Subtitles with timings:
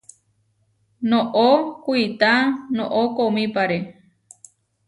[1.09, 1.47] Noʼó
[1.83, 2.31] kuitá
[2.75, 3.77] noʼó koomípare.